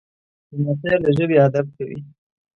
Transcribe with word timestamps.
لمسی 0.53 0.93
له 1.03 1.09
ژبې 1.17 1.37
ادب 1.47 1.65
کوي. 1.77 1.97